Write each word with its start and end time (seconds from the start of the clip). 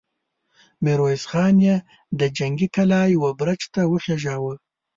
ميرويس 0.83 1.23
خان 1.31 1.55
يې 1.67 1.75
د 2.19 2.21
جنګي 2.37 2.67
کلا 2.75 3.01
يوه 3.15 3.31
برج 3.39 3.61
ته 3.73 3.81
وخېژاوه! 3.91 4.53